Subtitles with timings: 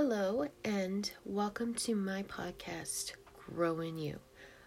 [0.00, 4.20] Hello, and welcome to my podcast, Grow in You.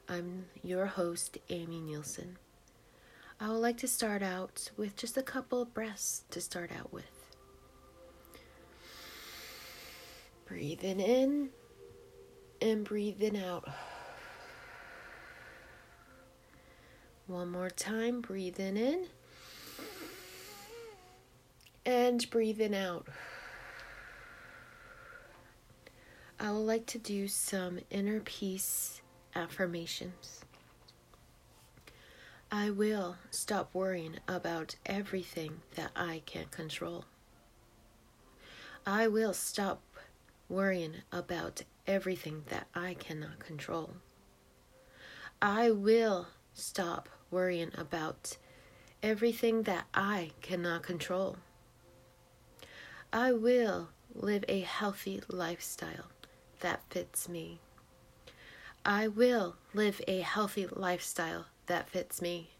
[0.09, 2.37] I'm your host, Amy Nielsen.
[3.39, 6.91] I would like to start out with just a couple of breaths to start out
[6.91, 7.05] with.
[10.47, 11.51] Breathing in
[12.61, 13.69] and breathing out.
[17.27, 19.05] One more time, breathing in
[21.85, 23.07] and breathing out.
[26.43, 29.03] I would like to do some inner peace
[29.35, 30.43] affirmations.
[32.51, 37.05] I will stop worrying about everything that I can't control.
[38.87, 39.83] I will stop
[40.49, 43.91] worrying about everything that I cannot control.
[45.43, 48.37] I will stop worrying about
[49.03, 51.37] everything that I cannot control.
[53.13, 56.07] I will live a healthy lifestyle
[56.61, 57.59] that fits me.
[58.83, 62.51] I will live a healthy lifestyle that fits me.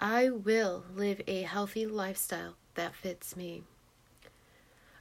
[0.00, 3.62] I will live a healthy lifestyle that fits me.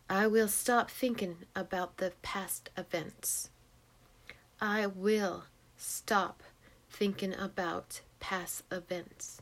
[0.09, 3.49] I will stop thinking about the past events.
[4.61, 6.43] I will stop
[6.89, 9.41] thinking about past events.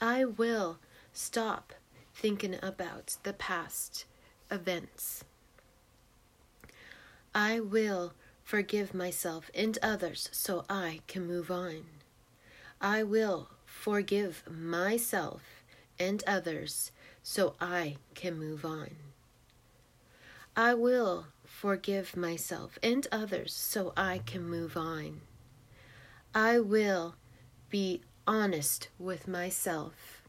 [0.00, 0.78] I will
[1.12, 1.72] stop
[2.14, 4.06] thinking about the past
[4.50, 5.24] events.
[7.34, 8.12] I will
[8.44, 11.84] forgive myself and others so I can move on.
[12.80, 15.42] I will forgive myself
[15.98, 18.90] and others so I can move on.
[20.56, 25.22] I will forgive myself and others so I can move on.
[26.34, 27.16] I will
[27.68, 30.22] be honest with myself.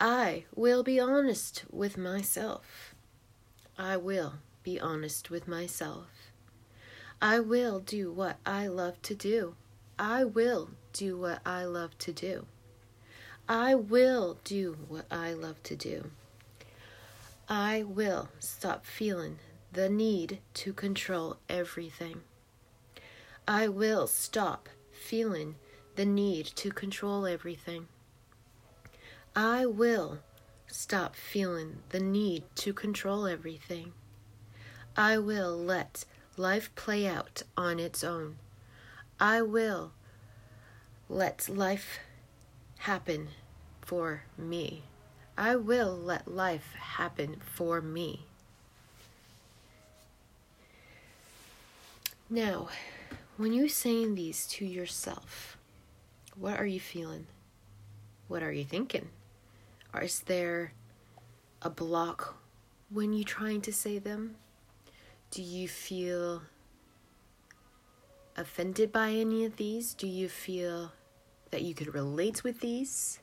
[0.00, 2.94] I will be honest with myself.
[3.78, 6.32] I will be honest with myself.
[7.20, 9.54] I will do what I love to do.
[9.98, 12.46] I will do what I love to do.
[13.48, 16.10] I will do what I love to do.
[17.48, 19.38] I will stop feeling
[19.72, 22.22] the need to control everything.
[23.46, 25.56] I will stop feeling
[25.96, 27.88] the need to control everything.
[29.34, 30.18] I will
[30.66, 33.92] stop feeling the need to control everything.
[34.96, 36.04] I will let
[36.36, 38.36] life play out on its own.
[39.18, 39.92] I will
[41.08, 41.98] let life
[42.78, 43.28] happen
[43.80, 44.82] for me.
[45.36, 48.26] I will let life happen for me.
[52.28, 52.68] Now,
[53.36, 55.56] when you're saying these to yourself,
[56.34, 57.26] what are you feeling?
[58.28, 59.08] What are you thinking?
[59.94, 60.72] Or is there
[61.60, 62.36] a block
[62.90, 64.36] when you're trying to say them?
[65.32, 66.42] Do you feel
[68.36, 69.94] offended by any of these?
[69.94, 70.92] Do you feel
[71.50, 73.18] that you could relate with these?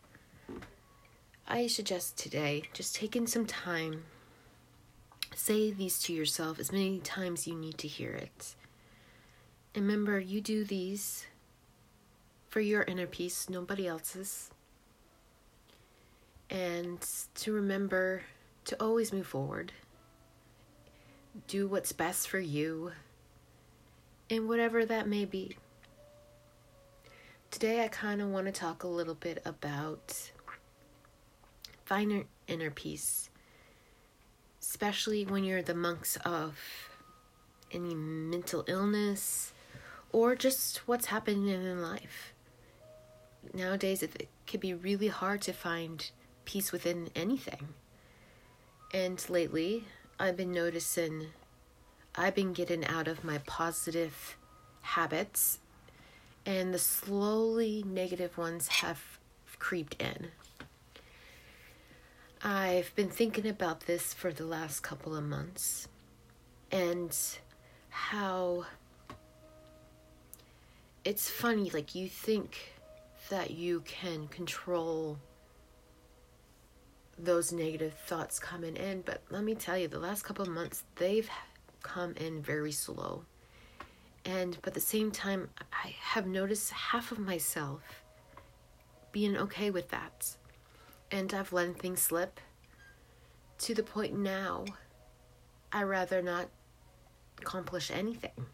[1.48, 4.06] I suggest today just taking some time,
[5.36, 8.56] say these to yourself as many times you need to hear it.
[9.76, 11.28] And remember, you do these
[12.48, 14.50] for your inner peace, nobody else's.
[16.50, 18.24] And to remember
[18.66, 19.74] to always move forward,
[21.48, 22.92] do what's best for you,
[24.30, 25.58] and whatever that may be.
[27.52, 30.32] Today, I kind of want to talk a little bit about
[31.86, 33.30] finding inner peace,
[34.62, 36.60] especially when you're the monks of
[37.72, 39.54] any mental illness
[40.12, 42.34] or just what's happening in life.
[43.54, 46.12] Nowadays, it can be really hard to find
[46.46, 47.70] peace within anything.
[48.94, 49.86] And lately,
[50.22, 51.28] I've been noticing
[52.14, 54.36] I've been getting out of my positive
[54.82, 55.60] habits,
[56.46, 59.00] and the slowly negative ones have
[59.60, 60.28] creeped in.
[62.44, 65.88] I've been thinking about this for the last couple of months
[66.70, 67.18] and
[67.90, 68.66] how
[71.06, 72.74] it's funny, like, you think
[73.30, 75.18] that you can control
[77.22, 80.84] those negative thoughts coming in, but let me tell you, the last couple of months,
[80.96, 81.30] they've
[81.84, 83.24] come in very slow.
[84.26, 87.82] And but at the same time, I have noticed half of myself
[89.12, 90.36] being okay with that.
[91.12, 92.40] And I've let things slip
[93.60, 94.66] to the point now
[95.72, 96.50] I rather not
[97.42, 98.46] accomplish anything.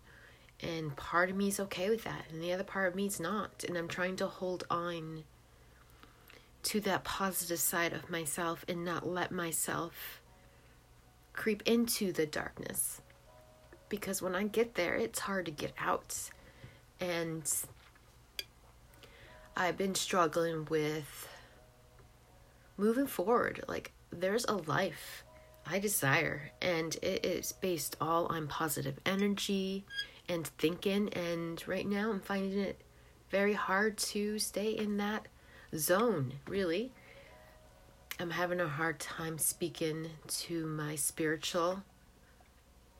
[0.61, 3.19] And part of me is okay with that, and the other part of me is
[3.19, 3.63] not.
[3.67, 5.23] And I'm trying to hold on
[6.65, 10.21] to that positive side of myself and not let myself
[11.31, 13.01] creep into the darkness.
[13.87, 16.17] Because when I get there, it's hard to get out.
[16.99, 17.49] And
[19.55, 21.29] I've been struggling with
[22.77, 23.63] moving forward.
[23.67, 25.23] Like, there's a life
[25.67, 29.85] I desire, and it is based all on positive energy
[30.27, 31.09] and thinking.
[31.09, 32.81] And right now, I'm finding it
[33.29, 35.27] very hard to stay in that
[35.73, 36.91] zone, really.
[38.19, 41.83] I'm having a hard time speaking to my spiritual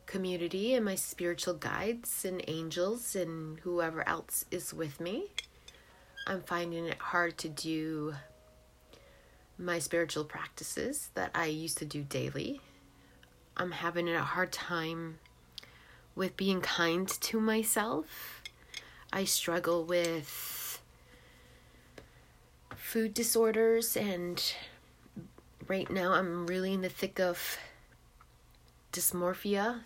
[0.05, 5.27] community and my spiritual guides and angels and whoever else is with me.
[6.27, 8.15] I'm finding it hard to do
[9.57, 12.59] my spiritual practices that I used to do daily.
[13.55, 15.19] I'm having a hard time
[16.13, 18.41] with being kind to myself.
[19.13, 20.54] I struggle with
[22.85, 24.53] food disorders, and
[25.67, 27.57] right now I'm really in the thick of
[28.93, 29.81] dysmorphia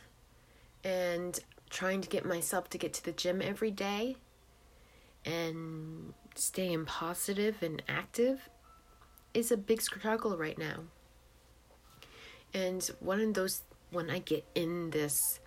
[0.84, 4.18] and trying to get myself to get to the gym every day
[5.25, 8.50] and staying positive and active
[9.34, 10.81] is a big struggle right now.
[12.54, 13.62] And one of those,
[13.92, 15.40] when I get in this,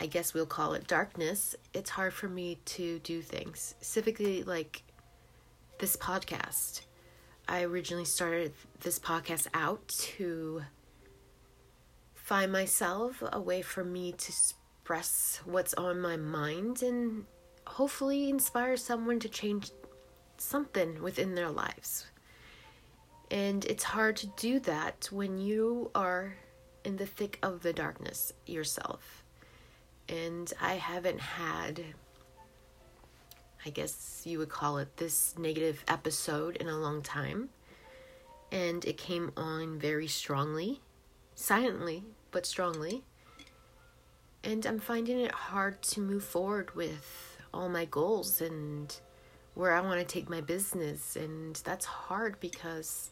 [0.00, 3.74] I guess we'll call it darkness, it's hard for me to do things.
[3.80, 4.82] Specifically, like
[5.78, 6.82] this podcast.
[7.48, 10.62] I originally started this podcast out to
[12.14, 17.24] find myself, a way for me to express what's on my mind and
[17.66, 19.70] hopefully inspire someone to change
[20.38, 22.06] something within their lives.
[23.30, 26.36] And it's hard to do that when you are
[26.84, 29.24] in the thick of the darkness yourself.
[30.08, 31.82] And I haven't had,
[33.66, 37.48] I guess you would call it, this negative episode in a long time.
[38.52, 40.80] And it came on very strongly,
[41.34, 43.02] silently, but strongly.
[44.44, 48.96] And I'm finding it hard to move forward with all my goals and
[49.54, 51.16] where I want to take my business.
[51.16, 53.10] And that's hard because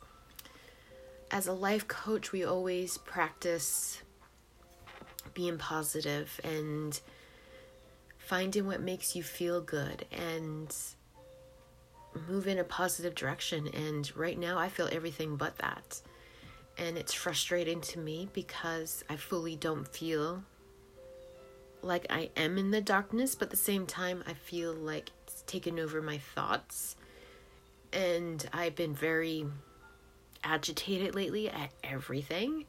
[1.32, 4.02] as a life coach, we always practice
[5.34, 7.00] being positive and
[8.24, 10.74] finding what makes you feel good and
[12.28, 13.68] move in a positive direction.
[13.68, 16.00] And right now, I feel everything but that.
[16.78, 20.42] And it's frustrating to me because I fully don't feel
[21.82, 25.42] like I am in the darkness, but at the same time, I feel like it's
[25.42, 26.96] taken over my thoughts.
[27.92, 29.46] And I've been very
[30.42, 32.64] agitated lately at everything.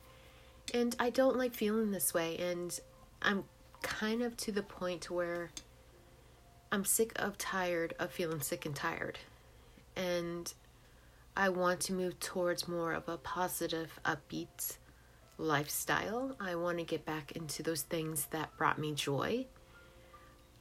[0.73, 2.37] And I don't like feeling this way.
[2.37, 2.77] And
[3.21, 3.45] I'm
[3.85, 5.51] kind of to the point where
[6.71, 9.19] I'm sick of tired of feeling sick and tired.
[9.95, 10.51] And
[11.37, 14.77] I want to move towards more of a positive, upbeat
[15.37, 16.35] lifestyle.
[16.39, 19.45] I want to get back into those things that brought me joy.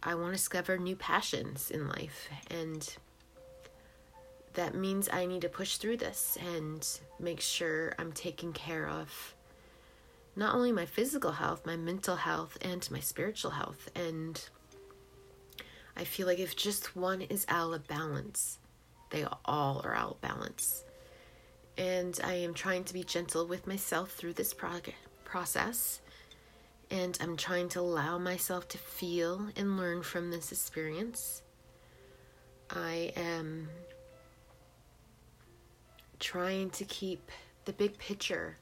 [0.02, 2.28] I want to discover new passions in life.
[2.50, 2.96] And
[4.52, 6.86] that means I need to push through this and
[7.18, 9.34] make sure I'm taking care of
[10.36, 13.88] not only my physical health, my mental health, and my spiritual health.
[13.94, 14.42] And
[15.96, 18.58] I feel like if just one is out of balance,
[19.10, 20.84] they all are out of balance.
[21.78, 24.92] And I am trying to be gentle with myself through this prog-
[25.24, 26.00] process.
[26.90, 31.42] And I'm trying to allow myself to feel and learn from this experience.
[32.70, 33.68] I am
[36.18, 37.30] trying to keep
[37.64, 38.56] the big picture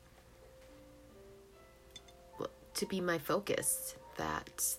[2.74, 4.76] to be my focus that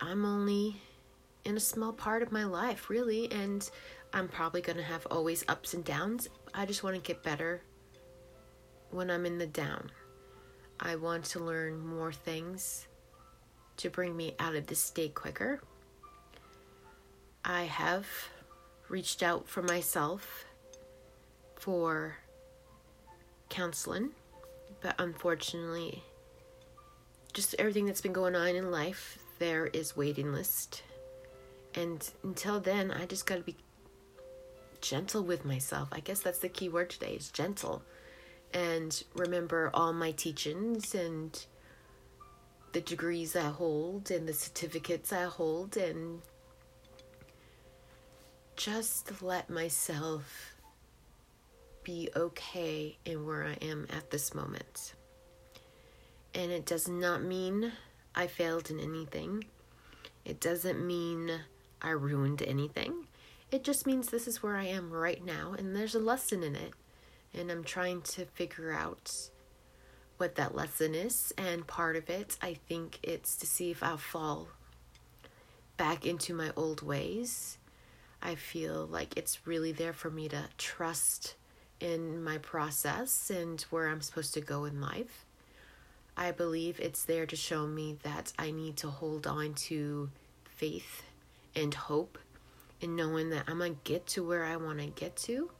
[0.00, 0.80] I'm only
[1.44, 3.68] in a small part of my life, really, and
[4.12, 6.28] I'm probably going to have always ups and downs.
[6.54, 7.62] I just want to get better
[8.90, 9.90] when I'm in the down.
[10.80, 12.86] I want to learn more things
[13.78, 15.60] to bring me out of this state quicker.
[17.44, 18.06] I have
[18.88, 20.44] reached out for myself
[21.56, 22.16] for
[23.48, 24.10] counseling,
[24.80, 26.02] but unfortunately,
[27.34, 30.82] just everything that's been going on in life, there is waiting list.
[31.74, 33.56] And until then, I just got to be
[34.80, 35.88] gentle with myself.
[35.92, 37.82] I guess that's the key word today is gentle.
[38.52, 41.44] And remember all my teachings and
[42.72, 46.22] the degrees I hold and the certificates I hold and
[48.56, 50.54] just let myself
[51.82, 54.94] be okay in where I am at this moment.
[56.34, 57.72] And it does not mean
[58.14, 59.44] I failed in anything.
[60.24, 61.30] It doesn't mean
[61.80, 63.06] I ruined anything.
[63.50, 66.56] It just means this is where I am right now, and there's a lesson in
[66.56, 66.72] it.
[67.32, 69.30] And I'm trying to figure out
[70.16, 71.32] what that lesson is.
[71.36, 74.48] And part of it, I think it's to see if I'll fall
[75.76, 77.58] back into my old ways.
[78.22, 81.34] I feel like it's really there for me to trust
[81.80, 85.23] in my process and where I'm supposed to go in life.
[86.16, 90.10] I believe it's there to show me that I need to hold on to
[90.44, 91.02] faith
[91.56, 92.18] and hope
[92.80, 95.50] and knowing that I'm going to get to where I want to get to.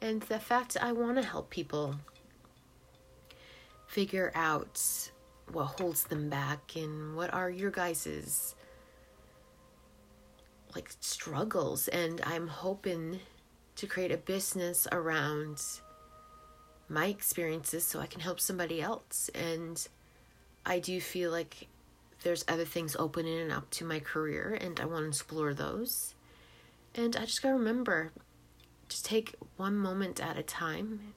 [0.00, 1.96] And the fact I want to help people
[3.86, 4.82] figure out
[5.52, 8.54] what holds them back and what are your guys's
[10.74, 13.20] like struggles and I'm hoping
[13.76, 15.62] to create a business around
[16.88, 19.30] my experiences so I can help somebody else.
[19.34, 19.86] And
[20.64, 21.68] I do feel like
[22.22, 26.14] there's other things opening up to my career, and I want to explore those.
[26.94, 28.12] And I just gotta remember
[28.88, 31.12] just take one moment at a time.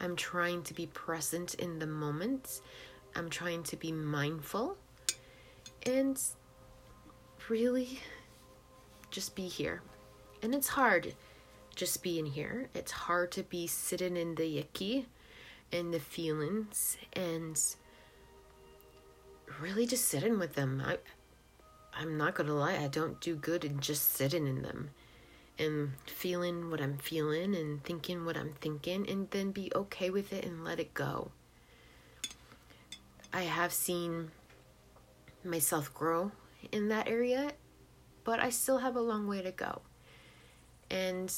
[0.00, 2.60] I'm trying to be present in the moment,
[3.14, 4.76] I'm trying to be mindful,
[5.86, 6.20] and
[7.48, 8.00] really
[9.10, 9.82] just be here.
[10.42, 11.14] And it's hard
[11.74, 12.68] just being here.
[12.74, 15.06] It's hard to be sitting in the yucky
[15.72, 17.60] and the feelings and
[19.60, 20.82] really just sitting with them.
[20.84, 20.98] I
[21.94, 24.90] I'm not gonna lie, I don't do good in just sitting in them
[25.58, 30.32] and feeling what I'm feeling and thinking what I'm thinking and then be okay with
[30.32, 31.30] it and let it go.
[33.32, 34.30] I have seen
[35.44, 36.32] myself grow
[36.70, 37.52] in that area,
[38.24, 39.82] but I still have a long way to go.
[40.90, 41.32] And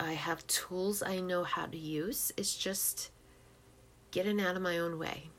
[0.00, 2.32] I have tools I know how to use.
[2.36, 3.10] It's just
[4.10, 5.30] getting out of my own way.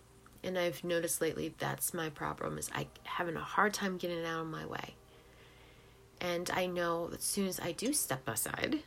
[0.44, 4.42] And I've noticed lately that's my problem is I having a hard time getting out
[4.42, 4.96] of my way.
[6.22, 8.80] And I know as soon as I do step aside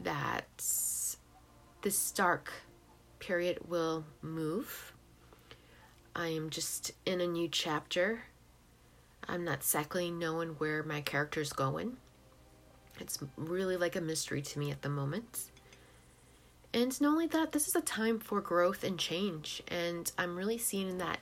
[0.00, 0.46] that
[1.82, 2.52] this dark
[3.18, 4.92] period will move.
[6.14, 8.24] I am just in a new chapter.
[9.26, 11.96] I'm not exactly knowing where my character's going.
[13.00, 15.50] It's really like a mystery to me at the moment.
[16.72, 19.62] And not only that, this is a time for growth and change.
[19.68, 21.18] And I'm really seeing that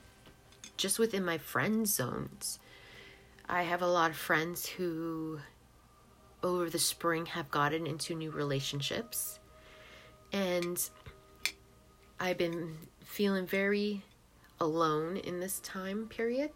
[0.76, 2.58] just within my friend zones.
[3.48, 5.40] I have a lot of friends who,
[6.42, 9.38] over the spring, have gotten into new relationships.
[10.32, 10.82] And
[12.18, 14.02] I've been feeling very
[14.60, 16.52] alone in this time period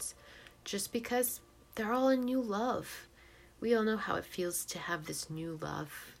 [0.63, 1.41] just because
[1.75, 3.06] they're all in new love
[3.59, 6.15] we all know how it feels to have this new love,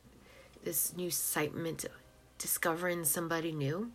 [0.63, 1.85] this new excitement,
[2.37, 3.91] discovering somebody new.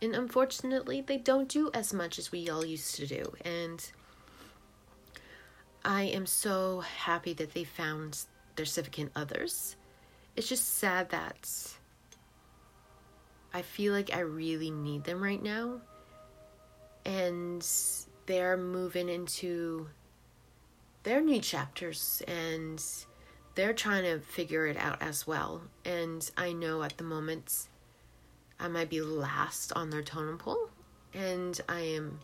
[0.00, 3.34] And unfortunately, they don't do as much as we all used to do.
[3.44, 3.86] And
[5.84, 8.24] I am so happy that they found
[8.56, 9.76] their significant others.
[10.36, 11.48] It's just sad that
[13.52, 15.80] I feel like I really need them right now.
[17.04, 17.66] And
[18.26, 19.88] they're moving into
[21.04, 22.82] their new chapters and
[23.54, 25.62] they're trying to figure it out as well.
[25.84, 27.68] And I know at the moment
[28.58, 30.70] I might be last on their totem pole,
[31.12, 32.20] and I am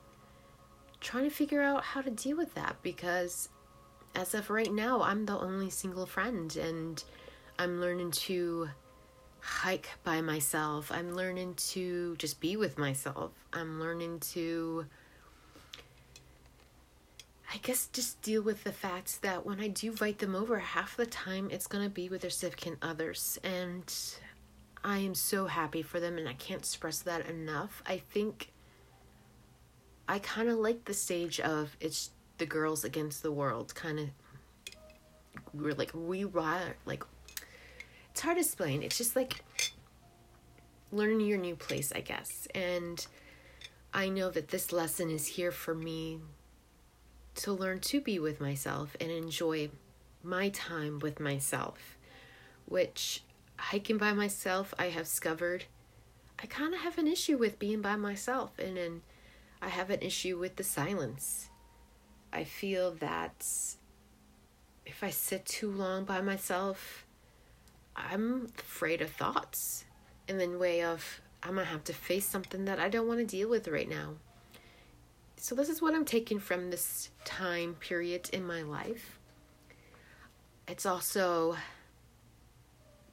[1.00, 3.49] trying to figure out how to deal with that because
[4.14, 7.02] as of right now, I'm the only single friend, and
[7.58, 8.68] I'm learning to
[9.40, 10.90] hike by myself.
[10.92, 13.32] I'm learning to just be with myself.
[13.52, 14.87] I'm learning to
[17.52, 20.97] I guess just deal with the fact that when I do invite them over, half
[20.97, 23.40] the time it's going to be with their significant others.
[23.42, 23.92] And
[24.85, 27.83] I am so happy for them, and I can't express that enough.
[27.87, 28.52] I think
[30.09, 34.09] I kind of like the stage of it's the girls against the world, kind of.
[35.52, 37.02] We're like rewire, like
[38.12, 38.85] it's hard to explain.
[38.85, 39.45] It's just like
[40.92, 42.47] learning your new place, I guess.
[42.54, 43.04] And
[43.92, 46.21] I know that this lesson is here for me
[47.37, 49.70] to learn to be with myself and enjoy
[50.22, 51.96] my time with myself,
[52.66, 53.22] which
[53.56, 55.64] hiking by myself, I have discovered
[56.42, 59.02] I kind of have an issue with being by myself, and then
[59.60, 61.50] I have an issue with the silence.
[62.32, 63.46] I feel that
[64.87, 67.04] if I sit too long by myself,
[67.94, 69.84] I'm afraid of thoughts
[70.28, 73.26] in the way of I'm gonna have to face something that I don't want to
[73.26, 74.14] deal with right now.
[75.42, 79.18] So, this is what I'm taking from this time period in my life.
[80.68, 81.56] It's also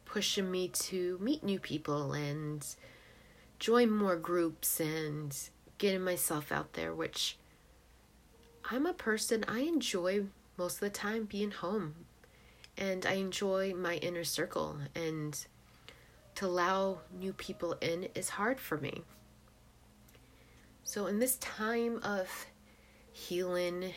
[0.04, 2.68] pushing me to meet new people and
[3.60, 5.34] join more groups and
[5.78, 7.38] getting myself out there, which
[8.70, 10.26] I'm a person I enjoy
[10.58, 11.96] most of the time being home
[12.78, 15.48] and I enjoy my inner circle and
[16.36, 19.06] to allow new people in is hard for me.
[20.88, 22.46] So, in this time of
[23.12, 23.92] healing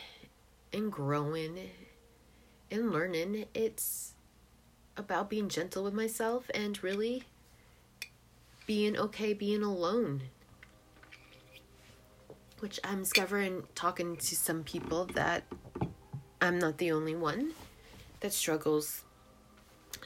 [0.73, 1.69] and growing
[2.69, 4.13] and learning, it's
[4.97, 7.23] about being gentle with myself and really
[8.67, 10.23] being okay being alone.
[12.59, 15.43] Which I'm discovering talking to some people that
[16.41, 17.53] I'm not the only one
[18.19, 19.05] that struggles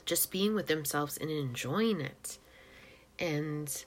[0.06, 2.38] just being with themselves and enjoying it.
[3.18, 3.86] And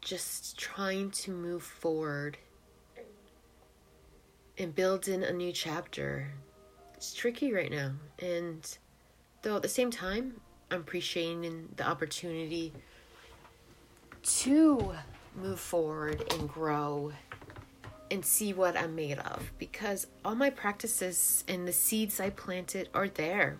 [0.00, 2.38] just trying to move forward
[4.58, 6.28] and build in a new chapter.
[6.94, 7.92] It's tricky right now.
[8.18, 8.78] And
[9.42, 10.40] though at the same time,
[10.70, 12.72] I'm appreciating the opportunity
[14.22, 14.94] to
[15.34, 17.12] move forward and grow
[18.10, 22.88] and see what I'm made of because all my practices and the seeds I planted
[22.92, 23.58] are there.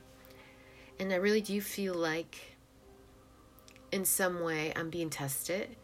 [0.99, 2.57] And I really do feel like
[3.93, 5.77] in some way I'm being tested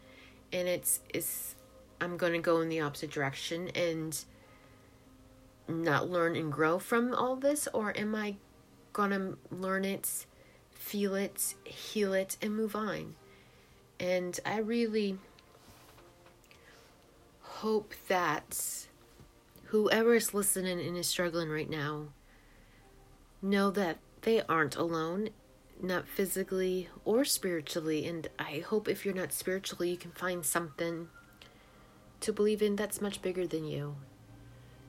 [0.51, 1.55] and it's it's
[1.99, 4.17] I'm going to go in the opposite direction and
[5.67, 8.35] not learn and grow from all this or am I
[8.93, 10.25] going to learn it,
[10.71, 13.15] feel it, heal it and move on?
[13.99, 15.17] And I really
[17.41, 18.87] hope that
[19.65, 22.07] whoever is listening and is struggling right now
[23.41, 25.29] know that they aren't alone,
[25.81, 28.05] not physically or spiritually.
[28.07, 31.09] And I hope if you're not spiritually, you can find something
[32.21, 33.95] to believe in that's much bigger than you.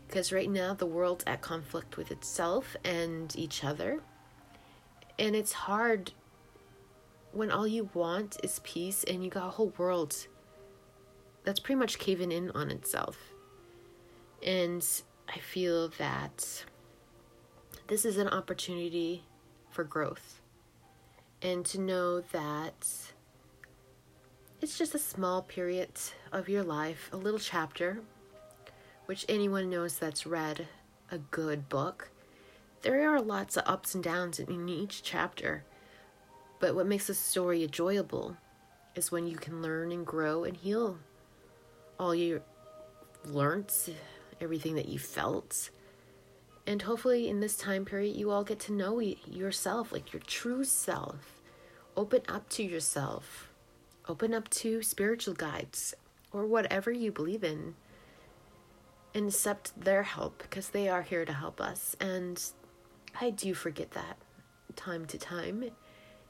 [0.06, 4.00] Because right now, the world's at conflict with itself and each other.
[5.18, 6.12] And it's hard
[7.32, 10.26] when all you want is peace and you got a whole world
[11.44, 13.18] that's pretty much caving in on itself.
[14.42, 14.86] And
[15.28, 16.64] I feel that
[17.88, 19.24] this is an opportunity
[19.70, 20.37] for growth.
[21.40, 22.88] And to know that
[24.60, 25.90] it's just a small period
[26.32, 28.00] of your life, a little chapter,
[29.06, 30.66] which anyone knows that's read
[31.10, 32.10] a good book.
[32.82, 35.64] There are lots of ups and downs in each chapter,
[36.58, 38.36] but what makes a story enjoyable
[38.96, 40.98] is when you can learn and grow and heal
[42.00, 42.42] all you
[43.24, 43.72] learned,
[44.40, 45.70] everything that you felt.
[46.68, 50.64] And hopefully, in this time period, you all get to know yourself, like your true
[50.64, 51.40] self.
[51.96, 53.48] Open up to yourself.
[54.06, 55.94] Open up to spiritual guides
[56.30, 57.74] or whatever you believe in.
[59.14, 61.96] And accept their help because they are here to help us.
[62.02, 62.38] And
[63.18, 64.18] I do forget that
[64.76, 65.70] time to time.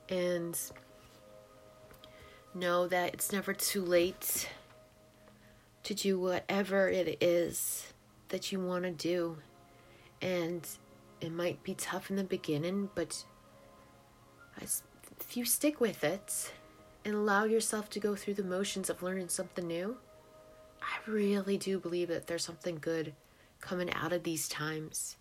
[0.09, 0.57] And
[2.55, 4.49] know that it's never too late
[5.83, 7.93] to do whatever it is
[8.29, 9.39] that you want to do.
[10.21, 10.67] And
[11.21, 13.25] it might be tough in the beginning, but
[14.61, 16.53] if you stick with it
[17.05, 19.97] and allow yourself to go through the motions of learning something new,
[20.83, 23.15] I really do believe that there's something good
[23.61, 25.17] coming out of these times.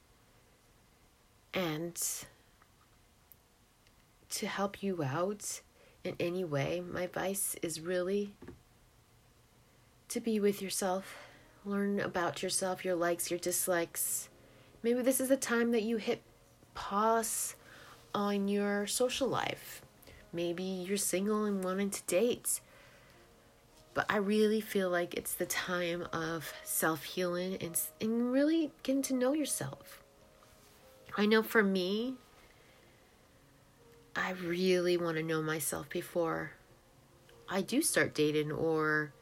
[1.53, 1.99] And
[4.29, 5.61] to help you out
[6.03, 8.33] in any way, my advice is really
[10.09, 11.15] to be with yourself,
[11.65, 14.29] learn about yourself, your likes, your dislikes.
[14.83, 16.21] Maybe this is a time that you hit
[16.73, 17.55] pause
[18.13, 19.81] on your social life.
[20.31, 22.61] Maybe you're single and wanting to date.
[23.93, 29.01] But I really feel like it's the time of self healing and, and really getting
[29.03, 30.03] to know yourself.
[31.17, 32.15] I know for me,
[34.15, 36.51] I really want to know myself before
[37.49, 39.13] I do start dating or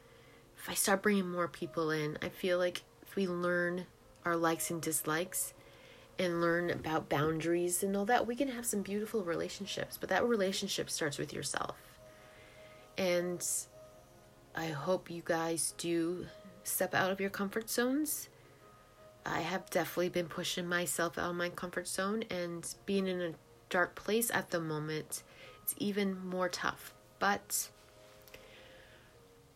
[0.58, 3.86] if I start bringing more people in, I feel like if we learn
[4.26, 5.54] our likes and dislikes
[6.18, 9.96] and learn about boundaries and all that, we can have some beautiful relationships.
[9.98, 11.76] But that relationship starts with yourself.
[12.98, 13.46] And
[14.54, 16.26] I hope you guys do
[16.64, 18.28] step out of your comfort zones.
[19.24, 23.32] I have definitely been pushing myself out of my comfort zone and being in a
[23.68, 25.22] dark place at the moment,
[25.62, 26.94] it's even more tough.
[27.18, 27.68] But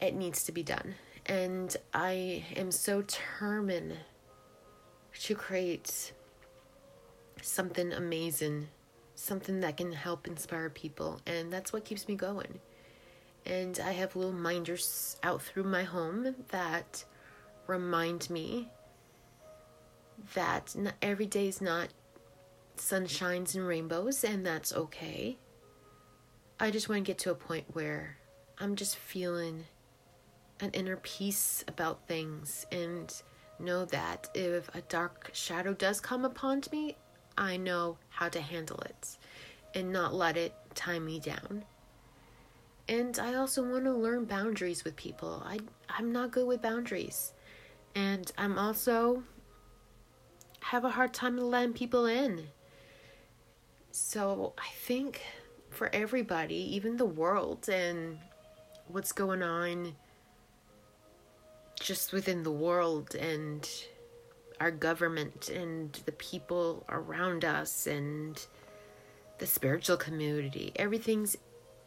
[0.00, 0.94] it needs to be done.
[1.26, 3.96] And I am so determined
[5.22, 6.12] to create
[7.42, 8.68] something amazing,
[9.14, 11.20] something that can help inspire people.
[11.26, 12.60] And that's what keeps me going.
[13.46, 17.04] And I have little minders out through my home that
[17.66, 18.68] remind me
[20.34, 21.88] that every day is not
[22.76, 25.38] sunshines and rainbows, and that's okay.
[26.58, 28.18] I just want to get to a point where
[28.58, 29.64] I'm just feeling
[30.60, 33.10] an inner peace about things and
[33.60, 36.96] know that if a dark shadow does come upon me,
[37.36, 39.16] I know how to handle it
[39.74, 41.64] and not let it tie me down.
[42.88, 45.42] And I also want to learn boundaries with people.
[45.46, 47.32] I I'm not good with boundaries.
[47.94, 49.22] And I'm also
[50.60, 52.48] have a hard time letting people in.
[53.90, 55.22] So I think
[55.70, 58.18] for everybody, even the world and
[58.88, 59.94] what's going on
[61.80, 63.68] just within the world and
[64.60, 68.46] our government and the people around us and
[69.38, 70.70] the spiritual community.
[70.76, 71.36] Everything's,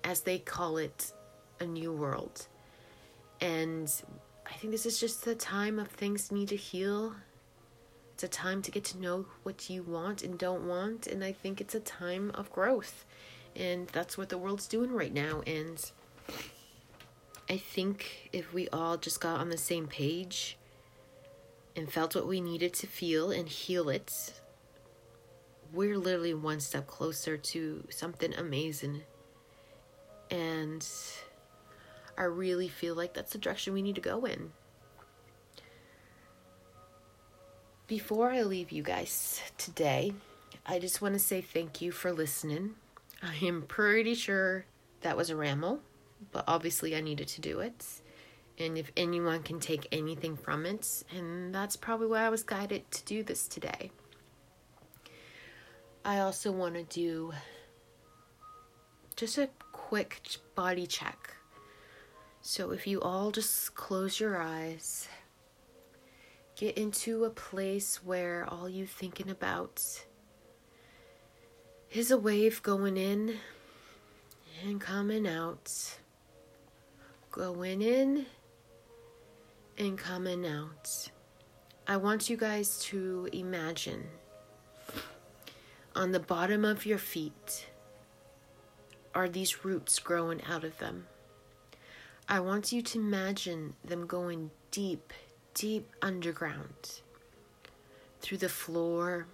[0.04, 1.14] as they call it,
[1.60, 2.48] a new world.
[3.40, 3.94] And
[4.50, 7.14] I think this is just the time of things need to heal.
[8.16, 11.06] It's a time to get to know what you want and don't want.
[11.06, 13.06] And I think it's a time of growth.
[13.56, 15.42] And that's what the world's doing right now.
[15.46, 15.80] And
[17.50, 20.58] I think if we all just got on the same page
[21.76, 24.40] and felt what we needed to feel and heal it,
[25.74, 29.02] we're literally one step closer to something amazing.
[30.32, 30.88] And
[32.18, 34.52] I really feel like that's the direction we need to go in.
[37.88, 40.14] Before I leave you guys today,
[40.66, 42.76] I just want to say thank you for listening.
[43.22, 44.66] I am pretty sure
[45.02, 45.82] that was a ramble,
[46.32, 47.86] but obviously I needed to do it.
[48.58, 52.90] And if anyone can take anything from it, and that's probably why I was guided
[52.92, 53.92] to do this today.
[56.06, 57.34] I also want to do
[59.16, 60.22] just a quick
[60.54, 61.36] body check.
[62.42, 65.08] So if you all just close your eyes,
[66.58, 69.82] get into a place where all you thinking about
[71.92, 73.38] is a wave going in
[74.66, 75.72] and coming out.
[77.34, 78.28] Going in
[79.80, 81.10] and coming out.
[81.88, 84.04] I want you guys to imagine
[85.96, 87.66] on the bottom of your feet
[89.16, 91.08] are these roots growing out of them.
[92.30, 95.12] I want you to imagine them going deep,
[95.56, 97.02] deep underground,
[98.22, 99.26] through the floor,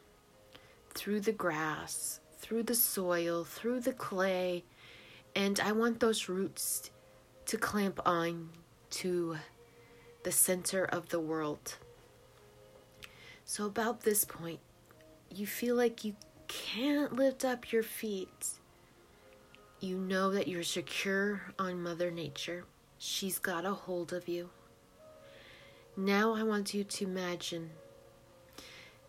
[0.94, 4.64] through the grass, through the soil, through the clay,
[5.36, 6.92] and I want those roots
[7.50, 8.48] to clamp on
[8.92, 9.36] to
[10.22, 11.78] the center of the world.
[13.44, 14.60] So, about this point,
[15.34, 16.16] you feel like you
[16.48, 18.50] can't lift up your feet,
[19.80, 22.66] you know that you're secure on Mother Nature.
[23.00, 24.52] She's got a hold of you.
[25.98, 27.72] Now I want you to imagine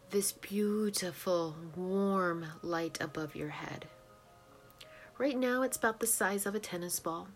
[0.08, 3.84] this beautiful, warm light above your head.
[5.18, 7.28] Right now, it's about the size of a tennis ball.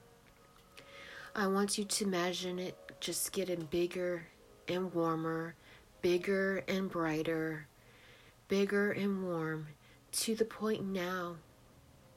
[1.36, 4.28] I want you to imagine it just getting bigger
[4.68, 5.56] and warmer,
[6.00, 7.66] bigger and brighter,
[8.46, 9.66] bigger and warm
[10.12, 11.34] to the point now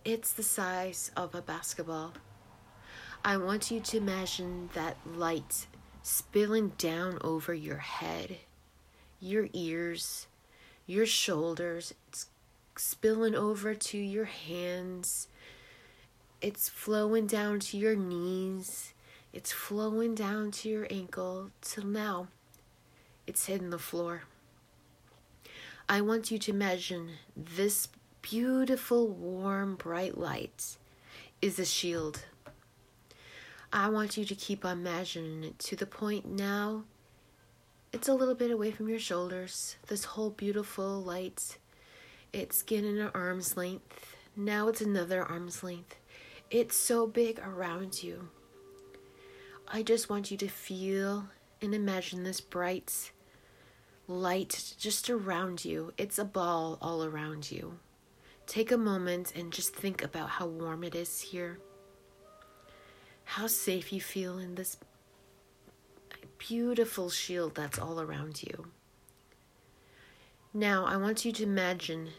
[0.06, 2.14] it's the size of a basketball.
[3.26, 5.66] I want you to imagine that light
[6.04, 8.38] spilling down over your head,
[9.20, 10.28] your ears,
[10.86, 11.94] your shoulders.
[12.08, 12.28] It's
[12.78, 15.28] spilling over to your hands.
[16.40, 18.94] It's flowing down to your knees.
[19.38, 22.28] It's flowing down to your ankle till now
[23.28, 24.24] it's hitting the floor.
[25.88, 27.88] I want you to imagine this
[28.24, 30.78] beautiful, warm, bright light
[31.40, 32.26] is a shield.
[33.72, 36.86] I want you to keep on imagining it to the point now
[37.94, 39.76] it's a little bit away from your shoulders.
[39.86, 41.60] This whole beautiful light,
[42.34, 44.16] it's getting an arm's length.
[44.36, 45.96] Now it's another arm's length.
[46.50, 48.30] It's so big around you.
[49.70, 51.28] I just want you to feel
[51.62, 53.12] and imagine this bright
[54.08, 55.92] light just around you.
[55.98, 57.80] It's a ball all around you.
[58.46, 61.60] Take a moment and just think about how warm it is here.
[63.26, 64.78] How safe you feel in this
[66.38, 68.68] beautiful shield that's all around you.
[70.54, 72.10] Now, I want you to imagine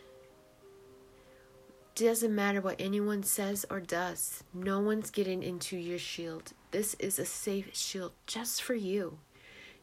[1.95, 6.53] doesn't matter what anyone says or does, no one's getting into your shield.
[6.71, 9.19] This is a safe shield just for you.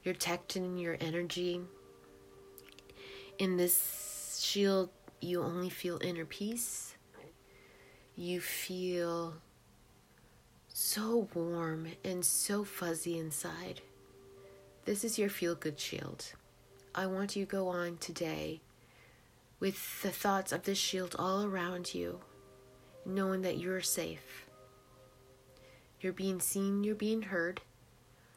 [0.03, 1.61] You're protecting your energy.
[3.39, 6.95] In this shield, you only feel inner peace.
[8.15, 9.33] You feel
[10.67, 13.81] so warm and so fuzzy inside.
[14.85, 16.33] This is your feel good shield.
[16.93, 18.61] I want you to go on today
[19.59, 22.19] with the thoughts of this shield all around you,
[23.05, 24.44] knowing that you're safe.
[26.05, 27.61] You're being seen, you're being heard.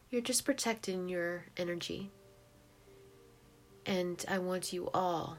[0.09, 2.11] You're just protecting your energy.
[3.85, 5.37] And I want you all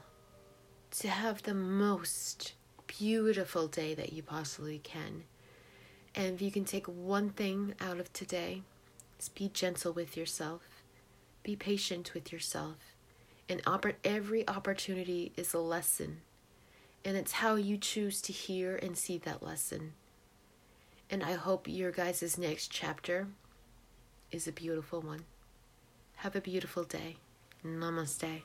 [1.00, 2.52] to have the most
[2.86, 5.24] beautiful day that you possibly can.
[6.14, 8.62] And if you can take one thing out of today,
[9.18, 10.62] is be gentle with yourself,
[11.42, 12.76] be patient with yourself.
[13.48, 13.60] And
[14.04, 16.20] every opportunity is a lesson.
[17.04, 19.94] And it's how you choose to hear and see that lesson.
[21.10, 23.26] And I hope your guys' next chapter
[24.30, 25.24] is a beautiful one.
[26.16, 27.16] Have a beautiful day.
[27.64, 28.42] Namaste.